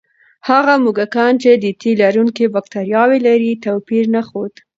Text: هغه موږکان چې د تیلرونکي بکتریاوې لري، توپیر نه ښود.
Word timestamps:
هغه 0.49 0.73
موږکان 0.83 1.33
چې 1.43 1.49
د 1.63 1.65
تیلرونکي 1.81 2.45
بکتریاوې 2.55 3.19
لري، 3.27 3.51
توپیر 3.65 4.03
نه 4.15 4.21
ښود. 4.27 4.53